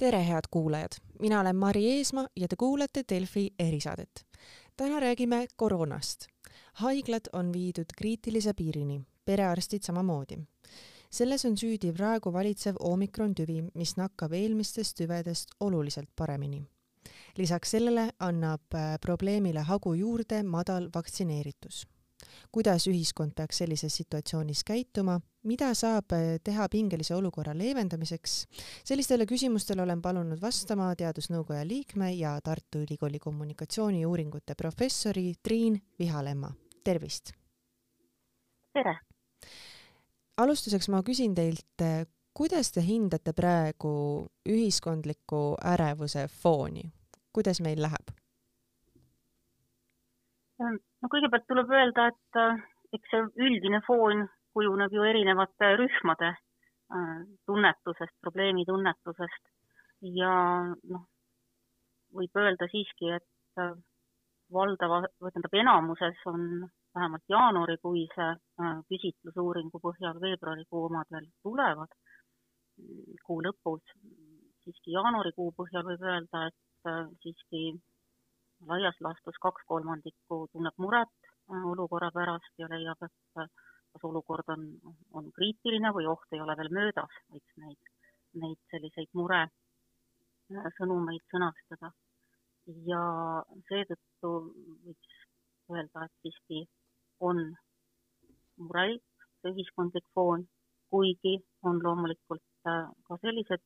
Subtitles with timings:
[0.00, 4.26] tere, head kuulajad, mina olen Mari Eesmaa ja te kuulate Delfi erisaadet.
[4.76, 6.26] täna räägime koroonast.
[6.72, 10.38] haiglad on viidud kriitilise piirini, perearstid samamoodi.
[11.10, 16.62] selles on süüdi praegu valitsev omikron tüvi, mis nakkab eelmistest tüvedest oluliselt paremini.
[17.36, 21.86] lisaks sellele annab äh, probleemile hagu juurde madal vaktsineeritus
[22.52, 28.46] kuidas ühiskond peaks sellises situatsioonis käituma, mida saab eh, teha pingelise olukorra leevendamiseks.
[28.84, 36.52] sellistele küsimustele olen palunud vastama Teadusnõukoja liikme ja Tartu Ülikooli kommunikatsiooniuuringute professori Triin Vihalemma.
[36.84, 37.32] tervist!
[38.72, 38.98] tere!
[40.36, 46.90] alustuseks ma küsin teilt, eh, kuidas te hindate praegu ühiskondliku ärevuse fooni,
[47.32, 48.16] kuidas meil läheb?
[51.02, 52.62] No kõigepealt tuleb öelda, et äh,
[52.96, 57.14] eks see üldine foon kujuneb ju erinevate rühmade äh,
[57.48, 59.54] tunnetusest, probleemi tunnetusest
[60.16, 60.34] ja
[60.92, 61.06] noh,
[62.16, 63.74] võib öelda siiski, et äh,
[64.52, 66.46] valdava, või tähendab enamuses on
[66.96, 68.24] vähemalt jaanuarikuise
[68.90, 71.92] küsitlusuuringu põhjal, veebruarikuu omad veel tulevad.
[73.22, 73.92] Kuu lõpus,
[74.64, 76.90] siiski jaanuarikuu põhjal võib öelda, et
[77.22, 77.62] siiski
[78.68, 83.48] laias laastus kaks kolmandikku tunneb muret äh, olukorra pärast ja leiab, et äh,
[83.92, 84.66] kas olukord on,
[85.12, 87.90] on kriitiline või oht ei ole veel möödas, võiks neid,
[88.42, 91.92] neid selliseid mure äh, sõnumeid sõnastada.
[92.86, 93.02] ja
[93.68, 94.30] seetõttu
[94.84, 95.14] võiks
[95.72, 96.66] öelda, et siiski
[97.20, 97.40] on
[98.56, 100.44] murelik see ühiskondlik foon,
[100.92, 103.62] kuigi on loomulikult ka sellised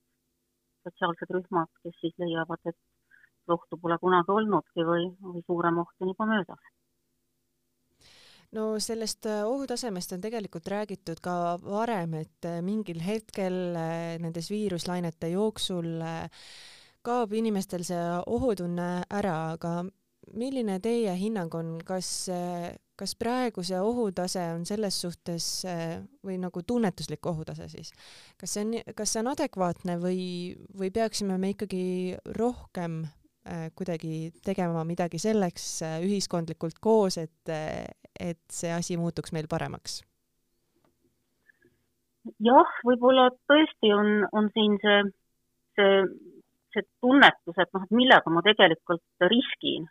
[0.84, 2.78] sotsiaalsed rühmad, kes siis leiavad, et
[3.52, 6.72] ohtu pole kunagi olnudki või, või suurem oht on juba möödas?
[8.54, 14.50] No sellest äh, ohutasemest on tegelikult räägitud ka varem, et äh, mingil hetkel äh, nendes
[14.52, 15.88] viiruslainete jooksul
[17.04, 19.72] kaob inimestel see ohutunne ära, aga
[20.38, 22.30] milline teie hinnang on, kas,
[22.96, 25.48] kas praegu see ohutase on selles suhtes
[26.24, 27.90] või nagu tunnetuslik ohutase siis,
[28.40, 30.22] kas see on, kas see on adekvaatne või,
[30.72, 31.84] või peaksime me ikkagi
[32.38, 33.02] rohkem
[33.76, 37.84] kuidagi tegema midagi selleks äh, ühiskondlikult koos, et, äh,
[38.20, 40.02] et see asi muutuks meil paremaks?
[42.40, 45.00] jah, võib-olla tõesti on, on siin see,
[45.76, 45.98] see,
[46.72, 49.84] see tunnetus, et noh, et millega ma tegelikult riskin,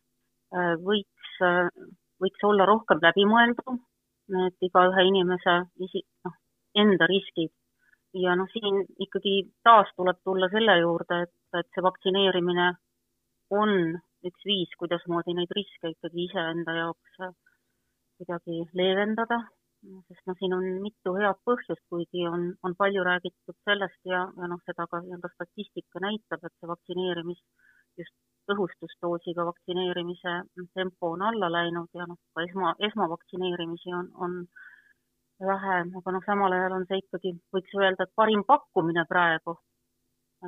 [0.82, 1.36] võiks,
[2.22, 3.78] võiks olla rohkem läbimõeldum,
[4.48, 6.34] et igaühe inimese isi-, noh,
[6.74, 7.54] enda riskid
[8.18, 9.36] ja noh, siin ikkagi
[9.66, 12.72] taas tuleb tulla selle juurde, et, et see vaktsineerimine
[13.62, 13.74] on
[14.28, 17.34] üks viis, kuidasmoodi neid riske ikkagi iseenda jaoks äh,
[18.18, 19.40] kuidagi leevendada,
[20.08, 24.50] sest noh, siin on mitu head põhjust, kuigi on, on palju räägitud sellest ja, ja
[24.52, 27.42] noh, seda ka nii-öelda statistika näitab, et see vaktsineerimis,
[28.00, 28.16] just
[28.50, 30.36] tõhustusdoosiga vaktsineerimise
[30.78, 34.40] tempo on alla läinud ja noh, ka esma, esmavaktsineerimisi on, on
[35.52, 39.58] vähem, aga noh, samal ajal on see ikkagi, võiks öelda, et parim pakkumine praegu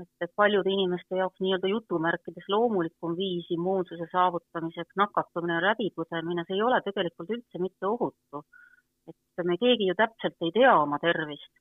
[0.02, 6.58] et, et paljude inimeste jaoks nii-öelda jutumärkides loomulikum viis immuunsuse saavutamiseks nakatumine ja läbipõdemine, see
[6.58, 8.44] ei ole tegelikult üldse mitte ohutu.
[9.10, 11.52] et me keegi ju täpselt ei tea oma tervist,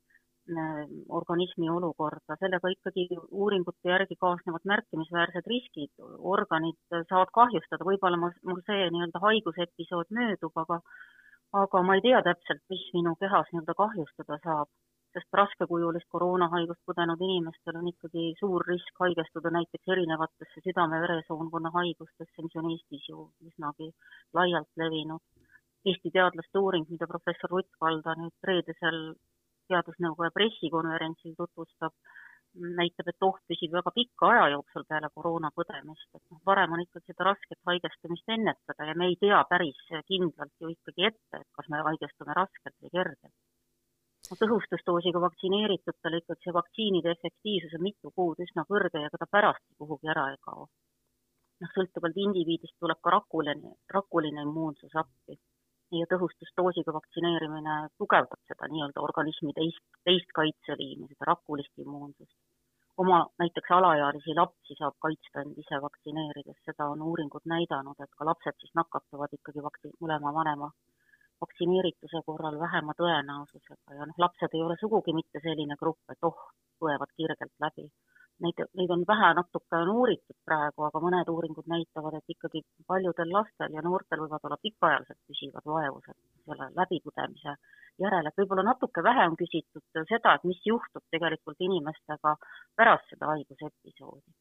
[0.59, 0.79] äh,
[1.19, 3.05] organismi olukorda, sellega ikkagi
[3.43, 5.93] uuringute järgi kaasnevad märkimisväärsed riskid,
[6.37, 6.79] organid
[7.11, 10.81] saavad kahjustada, võib-olla ma, mul see nii-öelda haigusepisood möödub, aga
[11.63, 14.73] aga ma ei tea täpselt, mis minu kehas nii-öelda kahjustada saab
[15.15, 22.57] sest raskekujulist koroonahaigust põdenud inimestel on ikkagi suur risk haigestuda näiteks erinevatesse südame-veresoonkonna haigustesse, mis
[22.61, 23.93] on Eestis ju üsnagi
[24.39, 25.23] laialt levinud.
[25.91, 29.01] Eesti teadlaste uuring, mida professor Rutt Valda nüüd reedesel
[29.71, 31.95] teadusnõukoja pressikonverentsil tutvustab,
[32.81, 36.83] näitab, et oht püsib väga pika aja jooksul peale koroona põdemist, et noh, parem on
[36.85, 39.81] ikkagi seda rasket haigestumist ennetada ja me ei tea päris
[40.11, 43.54] kindlalt ju ikkagi ette, et kas me haigestume raskelt või kergelt
[44.33, 49.75] tõhustusdoosiga vaktsineeritutel ikkagi see vaktsiinide efektiivsus on mitu kuud üsna kõrge ja ega ta pärastki
[49.79, 50.69] kuhugi ära ei kao.
[51.61, 55.37] noh, sõltuvalt indiviidist tuleb ka rakuline, rakuline immuunsus appi
[55.99, 62.35] ja tõhustusdoosiga vaktsineerimine tugevdab seda nii-öelda organismi teist, teist kaitseliini, seda rakulist immuunsust.
[63.03, 68.25] oma näiteks alaealisi lapsi saab kaitsta end ise vaktsineerides, seda on uuringud näidanud, et ka
[68.31, 70.71] lapsed siis nakatuvad ikkagi vaktsiin, mõlema vanema
[71.45, 76.45] vaktsineerituse korral vähema tõenäosusega ja noh, lapsed ei ole sugugi mitte selline grupp, et oh,
[76.83, 77.89] põevad kirgelt läbi.
[78.45, 83.31] Neid, neid on vähe natuke on uuritud praegu, aga mõned uuringud näitavad, et ikkagi paljudel
[83.37, 86.19] lastel ja noortel võivad olla pikaajalised püsivad vaevused
[86.49, 87.55] selle läbipõdemise
[88.03, 92.35] järele, et võib-olla natuke vähe on küsitud seda, et mis juhtub tegelikult inimestega
[92.81, 94.35] pärast seda haigusepisoodi.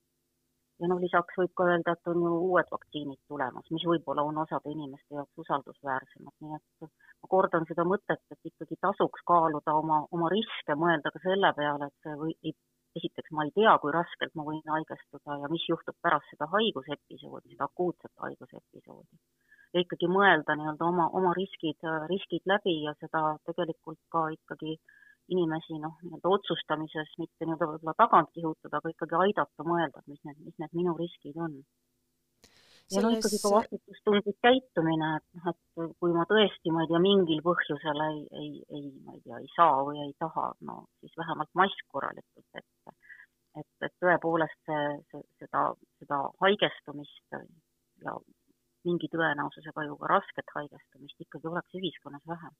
[0.81, 4.41] Ja noh, lisaks võib ka öelda, et on ju uued vaktsiinid tulemas, mis võib-olla on
[4.43, 10.03] osade inimeste jaoks usaldusväärsemad, nii et ma kordan seda mõtet, et ikkagi tasuks kaaluda oma,
[10.17, 12.55] oma riske, mõelda ka selle peale, et see või,
[12.99, 17.53] esiteks ma ei tea, kui raskelt ma võin haigestuda ja mis juhtub pärast seda haigusepisoodi,
[17.53, 19.21] seda akuutset haigusepisoodi.
[19.73, 21.81] Ja ikkagi mõelda nii-öelda oma, oma riskid,
[22.11, 24.77] riskid läbi ja seda tegelikult ka ikkagi
[25.31, 30.43] inimesi noh, nii-öelda otsustamises mitte nii-öelda võib-olla tagant kihutada, aga ikkagi aidata mõelda, mis need,
[30.47, 31.55] mis need minu riskid on.
[32.91, 37.01] ja noh, ikkagi ka vastutustundlik käitumine, et noh, et kui ma tõesti, ma ei tea,
[37.05, 41.15] mingil põhjusel ei, ei, ei, ma ei tea, ei saa või ei taha, no siis
[41.21, 42.95] vähemalt mask korralikult ette.
[43.61, 45.67] et, et tõepoolest see, see, seda,
[46.01, 47.39] seda haigestumist
[48.03, 48.17] ja
[48.83, 52.55] mingi tõenäosusega ju ka rasket haigestumist ikkagi oleks ühiskonnas vähem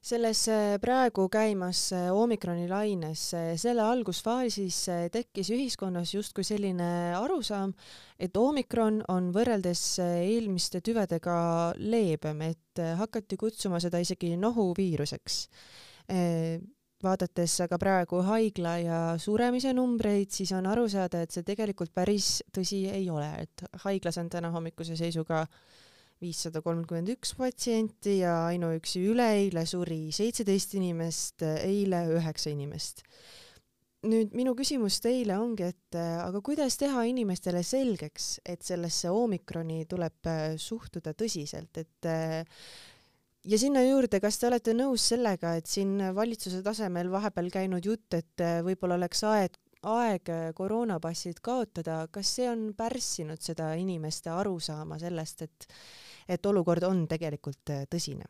[0.00, 4.78] selles äh, praegu käimas äh, omikroni laines, äh, selle algusfaasis
[5.12, 7.74] tekkis ühiskonnas justkui selline arusaam,
[8.18, 11.38] et omikron on võrreldes eelmiste tüvedega
[11.78, 15.38] leebem, et hakati kutsuma seda isegi nohuviiruseks.
[16.98, 22.40] Vaadates aga praegu haigla ja suremise numbreid, siis on aru saada, et see tegelikult päris
[22.54, 25.44] tõsi ei ole, et haiglas on täna hommikuse seisuga
[26.22, 33.04] viissada kolmkümmend üks patsienti ja ainuüksi üleeile suri seitseteist inimest, eile üheksa inimest.
[34.08, 40.30] nüüd minu küsimus teile ongi, et aga kuidas teha inimestele selgeks, et sellesse omikroni tuleb
[40.62, 42.06] suhtuda tõsiselt, et
[43.48, 48.12] ja sinna juurde, kas te olete nõus sellega, et siin valitsuse tasemel vahepeal käinud jutt,
[48.18, 54.30] et äh, võib-olla oleks aeg, aeg äh, koroonapassid kaotada, kas see on pärssinud seda inimeste
[54.30, 55.68] arusaama sellest, et,
[56.28, 58.26] et olukord on tegelikult äh, tõsine?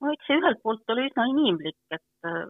[0.00, 2.48] no eks see ühelt poolt oli üsna inimlik, et noh,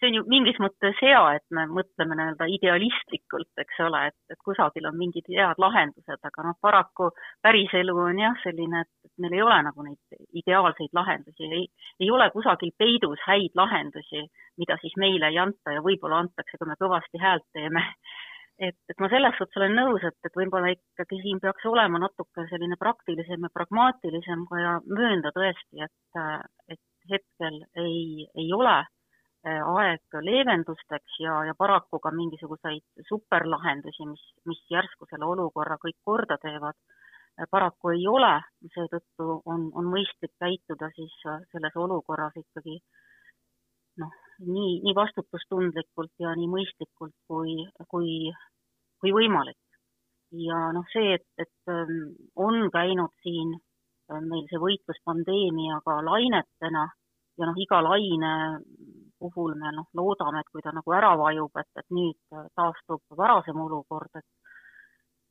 [0.00, 4.38] see on ju mingis mõttes hea, et me mõtleme nii-öelda idealistlikult, eks ole, et, et
[4.44, 7.10] kusagil on mingid head lahendused, aga noh, paraku
[7.44, 11.66] päriselu on jah, selline, et meil ei ole nagu neid ideaalseid lahendusi, ei,
[12.00, 14.26] ei ole kusagil peidus häid lahendusi,
[14.60, 17.84] mida siis meile ei anta ja võib-olla antakse, kui me kõvasti häält teeme.
[18.66, 22.44] et, et ma selles suhtes olen nõus, et, et võib-olla ikkagi siin peaks olema natuke
[22.50, 26.20] selline praktilisem ja pragmaatilisem ja möönda tõesti, et,
[26.72, 28.76] et hetkel ei, ei ole
[29.44, 36.38] aeg leevendusteks ja, ja paraku ka mingisuguseid superlahendusi, mis, mis järsku selle olukorra kõik korda
[36.42, 36.74] teevad,
[37.38, 38.32] äh, paraku ei ole,
[38.74, 42.80] seetõttu on, on mõistlik käituda siis äh, selles olukorras ikkagi
[44.02, 47.60] noh, nii, nii vastutustundlikult ja nii mõistlikult kui,
[47.90, 48.32] kui,
[49.00, 49.60] kui võimalik.
[50.32, 53.54] ja noh, see, et, et ähm, on käinud siin
[54.10, 56.84] meil see võitlus pandeemiaga lainetena
[57.38, 58.32] ja noh, iga laine
[59.18, 62.18] puhul me noh, loodame, et kui ta nagu ära vajub, et, et nüüd
[62.58, 64.26] taastub varasem olukord, et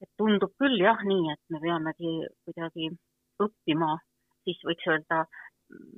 [0.04, 2.14] et tundub küll jah nii, et me peamegi
[2.46, 2.90] kuidagi
[3.42, 3.94] õppima,
[4.44, 5.24] siis võiks öelda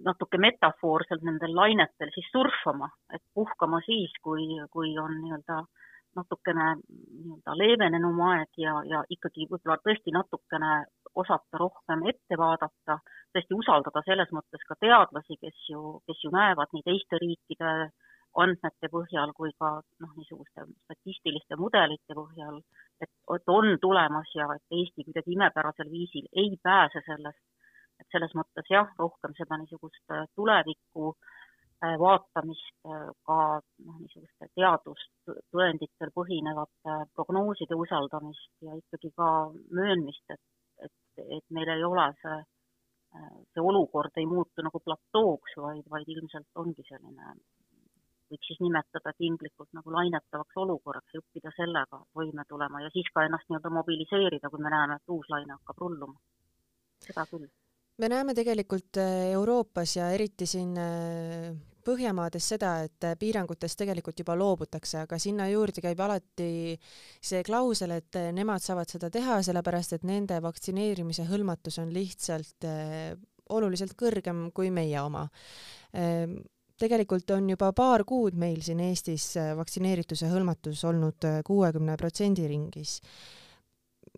[0.06, 5.64] natuke metafoorselt nendel lainetel siis surfama, et puhkama siis, kui, kui on nii-öelda
[6.18, 10.72] natukene nii-öelda leevenenum aeg ja, ja ikkagi võib-olla tõesti natukene
[11.24, 13.00] osata rohkem ette vaadata,
[13.34, 17.74] tõesti usaldada selles mõttes ka teadlasi, kes ju, kes ju näevad nii teiste riikide
[18.44, 19.72] andmete põhjal kui ka
[20.04, 22.60] noh, niisuguste statistiliste mudelite põhjal,
[23.02, 27.44] et, et on tulemas ja et Eesti kuidagi imepärasel viisil ei pääse sellest,
[28.02, 33.40] et selles mõttes jah, rohkem seda niisugust tulevikku äh, vaatamist, äh, ka
[33.88, 39.32] noh, niisuguste teadustõenditel põhinevate prognooside usaldamist ja ikkagi ka
[39.80, 40.44] möönmist, et
[41.18, 42.40] et meil ei ole see,
[43.54, 47.36] see olukord ei muutu nagu platooks, vaid, vaid ilmselt ongi selline,
[48.32, 53.24] võiks siis nimetada tinglikult nagu lainetavaks olukorraks ja õppida sellega toime tulema ja siis ka
[53.28, 56.20] ennast nii-öelda mobiliseerida, kui me näeme, et uus laine hakkab rulluma.
[57.08, 57.48] seda küll
[57.98, 61.56] me näeme tegelikult äh, Euroopas ja eriti siin äh,
[61.88, 67.96] Põhjamaades seda, et äh, piirangutest tegelikult juba loobutakse, aga sinna juurde käib alati see klausel,
[67.98, 72.68] et nemad saavad seda teha, sellepärast et nende vaktsineerimise hõlmatus on lihtsalt
[73.56, 75.24] oluliselt kõrgem kui meie oma.
[75.96, 76.38] Ähm,
[76.78, 83.00] tegelikult on juba paar kuud meil siin Eestis vaktsineerituse hõlmatus olnud kuuekümne protsendi ringis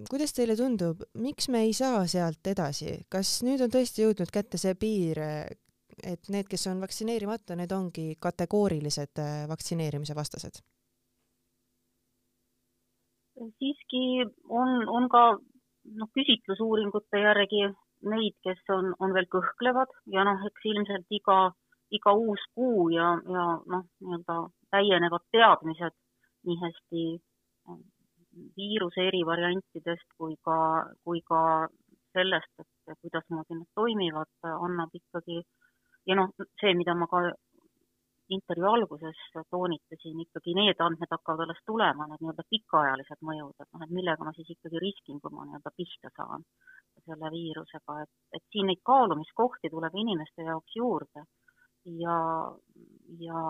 [0.10, 4.60] kuidas teile tundub, miks me ei saa sealt edasi, kas nüüd on tõesti jõudnud kätte
[4.62, 5.20] see piir,
[6.04, 10.62] et need, kes on vaktsineerimata, need ongi kategoorilised äh, vaktsineerimise vastased?
[13.40, 17.62] siiski on, on ka noh, küsitlusuuringute järgi
[18.12, 21.38] neid, kes on, on veel kõhklevad ja noh, eks ilmselt iga,
[21.96, 24.42] iga uus kuu ja, ja noh, nii-öelda
[24.76, 25.96] täienevad teadmised
[26.48, 27.80] nii hästi äh,
[28.60, 30.58] viiruse eri variantidest kui ka,
[31.04, 31.42] kui ka
[32.14, 35.42] sellest, et kuidasmoodi nad toimivad, annab ikkagi
[36.10, 37.22] ja noh, see, mida ma ka
[38.34, 43.86] intervjuu alguses toonitasin, ikkagi need andmed hakkavad alles tulema, need nii-öelda pikaajalised mõjud, et noh,
[43.86, 46.46] et millega ma siis ikkagi riskin, kui ma nii-öelda pihta saan
[47.06, 51.26] selle viirusega, et, et siin neid kaalumiskohti tuleb inimeste jaoks juurde
[52.04, 52.18] ja,
[53.24, 53.44] ja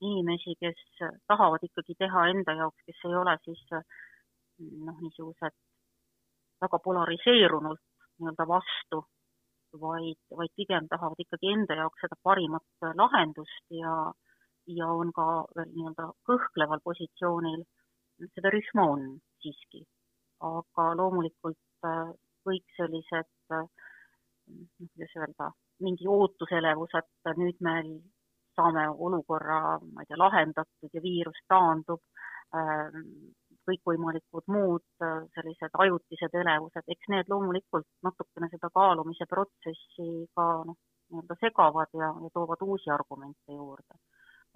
[0.00, 0.80] inimesi, kes
[1.28, 5.56] tahavad ikkagi teha enda jaoks, kes ei ole siis noh, niisugused
[6.64, 7.82] väga polariseerunult
[8.16, 9.04] nii-öelda vastu
[9.80, 13.94] vaid, vaid pigem tahavad ikkagi enda jaoks seda parimat lahendust ja,
[14.78, 17.62] ja on ka veel nii-öelda kõhkleval positsioonil,
[18.34, 19.06] seda rühma on
[19.42, 19.84] siiski.
[20.46, 22.10] aga loomulikult äh,
[22.44, 23.62] kõik sellised, äh,
[24.52, 25.46] noh, kuidas öelda,
[25.80, 27.76] mingi ootuselevus, et nüüd me
[28.56, 32.02] saame olukorra, ma ei tea, lahendatud ja viirus taandub,
[32.56, 33.00] äh,
[33.68, 40.78] kõikvõimalikud muud äh, sellised ajutised elevused, eks need loomulikult natukene seda kaalumise protsessi ka noh,
[41.10, 43.98] nii-öelda segavad ja, ja toovad uusi argumente juurde.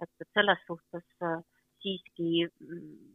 [0.01, 1.41] et, et selles suhtes äh,
[1.81, 3.11] siiski mm,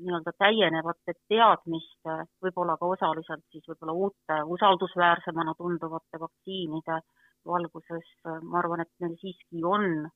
[0.00, 7.00] nii-öelda täienevate teadmiste, võib-olla ka osaliselt siis võib-olla uute usaldusväärsemana tunduvate vaktsiinide
[7.46, 10.06] valguses, äh, ma arvan, et meil siiski on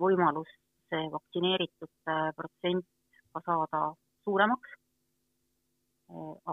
[0.00, 0.50] võimalus
[0.88, 2.86] see vaktsineeritute protsent
[3.38, 3.82] ka saada
[4.24, 4.76] suuremaks.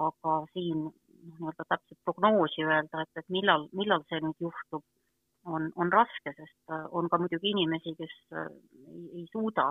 [0.06, 0.94] aga siin noh,
[1.40, 4.84] nii-öelda täpset prognoosi öelda, et, et millal, millal see nüüd juhtub,
[5.46, 8.50] on, on raske, sest äh, on ka muidugi inimesi, kes äh,
[9.14, 9.70] ei, suuda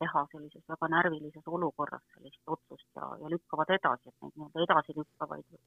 [0.00, 5.58] teha sellises väga närvilises olukorras sellist otsust ja, ja lükkavad edasi, et neid nii-öelda edasilükkavaid,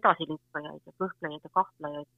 [0.00, 2.10] edasilükkajaid ja kõhklejaid ja kahtlejaid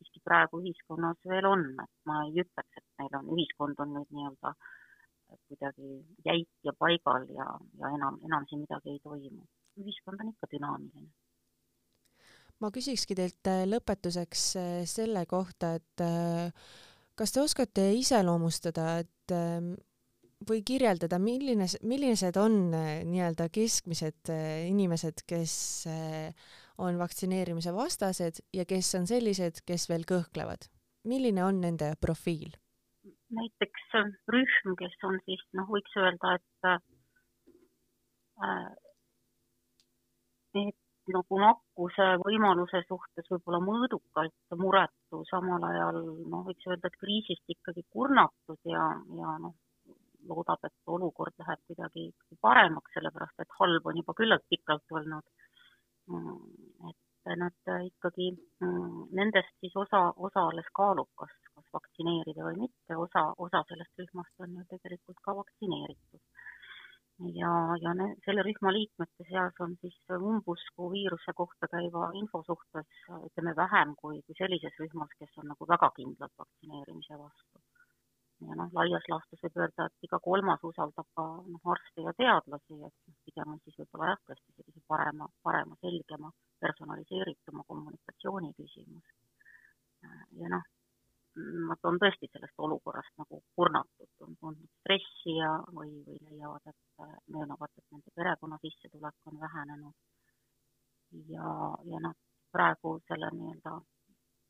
[0.00, 4.14] siiski praegu ühiskonnas veel on, et ma ei ütleks, et meil on, ühiskond on nüüd
[4.16, 4.79] nii-öelda äh,
[5.48, 5.96] kuidagi
[6.26, 7.46] jäik ja paigal ja,
[7.80, 9.44] ja enam, enam siin midagi ei toimu.
[9.80, 11.10] ühiskond on ikka dünaamiline.
[12.60, 16.50] ma küsikski teilt äh, lõpetuseks äh, selle kohta, et äh,
[17.16, 19.34] kas te oskate iseloomustada, et
[20.48, 25.52] või kirjeldada, milline, millised on nii-öelda keskmised inimesed, kes
[26.80, 30.70] on vaktsineerimise vastased ja kes on sellised, kes veel kõhklevad?
[31.04, 32.56] milline on nende profiil?
[33.38, 33.96] Näiteks
[34.34, 36.80] rühm, kes on siis noh, võiks öelda, et äh,
[40.60, 40.76] et
[41.14, 46.00] nagu nakkuse võimaluse suhtes võib-olla mõõdukalt muretu, samal ajal
[46.32, 48.86] noh, võiks öelda, et kriisist ikkagi kurnatud ja,
[49.18, 49.56] ja noh,
[50.28, 52.10] loodab, et olukord läheb kuidagi
[52.44, 55.46] paremaks, sellepärast et halb on juba küllalt pikalt olnud.
[56.10, 58.30] Mm, et nad ikkagi,
[58.64, 61.10] mm, nendest siis osa, osa alles kaalub,
[61.70, 66.20] kas vaktsineerida või mitte, osa, osa sellest rühmast on ju tegelikult ka vaktsineeritud.
[67.36, 67.50] ja,
[67.82, 72.88] ja ne, selle rühma liikmete seas on siis umbusku viiruse kohta käiva info suhtes
[73.26, 77.62] ütleme vähem kui, kui sellises rühmas, kes on nagu väga kindlad vaktsineerimise vastu.
[78.48, 82.80] ja noh, laias laastus võib öelda, et iga kolmas usaldab ka noh, arste ja teadlasi,
[82.88, 86.32] et noh, pigem on siis võib-olla jah, tõesti sellise parema, parema, selgema,
[86.64, 89.16] personaliseerituma kommunikatsiooni küsimus.
[90.40, 90.69] ja noh,
[91.68, 97.06] nad on tõesti sellest olukorrast nagu kurnatud, on tundnud stressi ja, või, või leiavad, et
[97.36, 99.94] möönavad, et nende perekonna sissetulek on vähenenud.
[101.28, 101.54] ja,
[101.90, 102.18] ja nad
[102.52, 103.72] praegu selle nii-öelda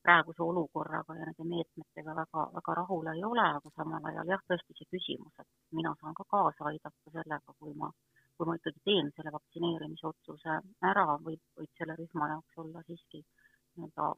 [0.03, 4.77] praeguse olukorraga ja nende meetmetega väga, väga rahul ei ole, aga samal ajal jah, tõesti
[4.79, 7.91] see küsimus, et mina saan ka kaasa aidata sellega, kui ma,
[8.37, 10.59] kui ma ikkagi teen selle vaktsineerimise otsuse
[10.93, 14.13] ära, võib, võib selle rühma jaoks olla siiski nii-öelda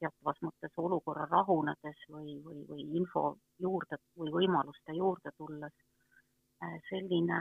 [0.00, 3.24] teatavas mõttes olukorra rahunedes või, või, või info
[3.62, 5.74] juurde või võimaluste juurde tulles
[6.62, 7.40] äh, selline,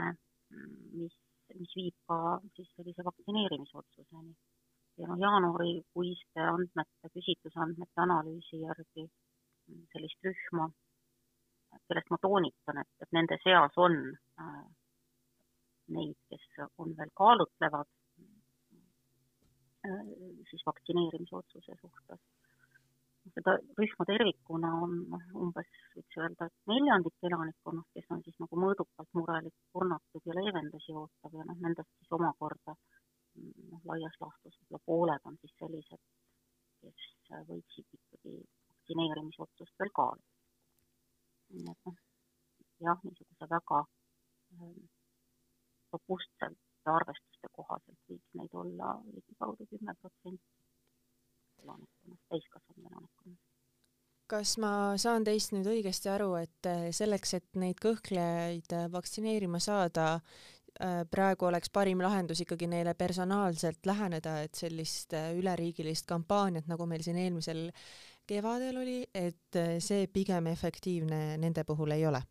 [0.94, 1.16] mis,
[1.56, 4.36] mis viib ka siis sellise vaktsineerimisotsuseni.
[4.98, 9.06] ja noh, jaanuarikuiste andmete, küsitlusandmete analüüsi järgi
[9.94, 10.70] sellist rühma,
[11.88, 14.00] kellest ma toonitan, et, et nende seas on
[14.42, 14.66] äh,
[15.98, 16.46] neid, kes
[16.78, 17.90] on veel kaalutlevad
[19.86, 20.02] äh,
[20.50, 22.22] siis vaktsineerimise otsuse suhtes
[23.36, 24.94] seda rühma tervikuna on
[25.44, 30.96] umbes võiks öelda, et neljandik elanikkonnast, kes on siis nagu mõõdukalt murelik, kurnatud ja leevendusi
[31.02, 36.04] ootav ja noh, nendest siis omakorda noh, laias laastus võib-olla pooled on siis sellised,
[36.84, 37.08] kes
[37.52, 38.36] võiksid ikkagi
[38.70, 40.36] vaktsineerimisotsust veel kaaluda.
[41.56, 42.00] nii et noh,
[42.86, 44.88] jah, niisuguse väga ähm,
[45.94, 50.44] robustselt seniste arvestuste kohaselt võiks neid olla ligikaudu kümme protsenti
[51.64, 53.44] elanikkonnast, täiskasvanud elanikkonnast.
[54.28, 60.18] kas ma saan teist nüüd õigesti aru, et selleks, et neid kõhklejaid vaktsineerima saada,
[60.78, 67.02] Äh, praegu oleks parim lahendus ikkagi neile personaalselt läheneda, et sellist üleriigilist kampaaniat, nagu meil
[67.02, 67.72] siin eelmisel
[68.30, 72.22] kevadel oli, et see pigem efektiivne nende puhul ei ole?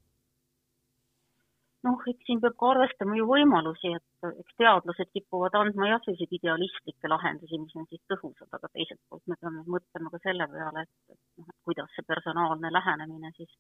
[1.87, 6.33] noh, eks siin peab ka arvestama ju võimalusi, et eks teadlased kipuvad andma jah, selliseid
[6.38, 10.87] idealistlikke lahendusi, mis on siis tõhusad, aga teiselt poolt me peame mõtlema ka selle peale,
[10.87, 13.52] et, et noh, et kuidas see personaalne lähenemine siis,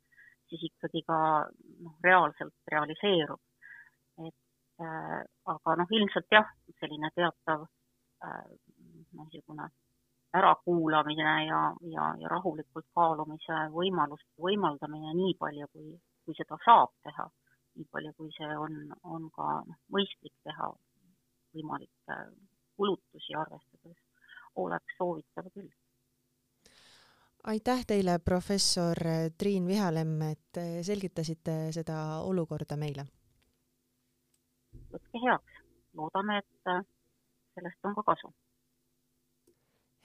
[0.50, 1.18] siis ikkagi ka
[1.84, 3.42] noh, reaalselt realiseerub.
[4.26, 4.34] et
[4.84, 5.20] Äh,
[5.52, 6.48] aga noh, ilmselt jah,
[6.80, 8.48] selline teatav äh,
[9.16, 9.70] niisugune
[10.36, 11.60] ärakuulamine ja,
[11.94, 15.94] ja, ja rahulikult kaalumise võimalust võimaldamine nii palju, kui,
[16.26, 17.24] kui seda saab teha,
[17.76, 20.70] nii palju, kui see on, on ka noh, mõistlik teha
[21.56, 22.20] võimalikke
[22.76, 23.98] kulutusi arvestades,
[24.56, 25.72] oleks soovitav küll
[27.46, 28.98] aitäh teile, professor
[29.38, 33.04] Triin Vihalemm, et selgitasite seda olukorda meile
[34.92, 35.62] võtke heaks.
[35.96, 36.84] loodame, et äh,
[37.54, 38.32] sellest on ka kasu.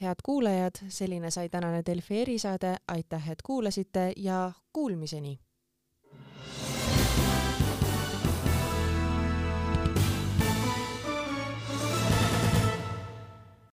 [0.01, 5.39] head kuulajad, selline sai tänane Delfi erisaade, aitäh, et kuulasite ja kuulmiseni